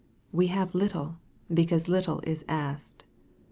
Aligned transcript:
''We 0.31 0.47
have 0.47 0.73
little," 0.73 1.17
because 1.53 1.87
little 1.87 2.21
is 2.23 2.43
asked. 2.47 3.03